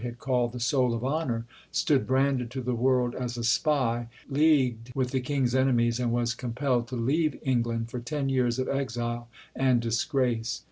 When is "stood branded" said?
1.71-2.49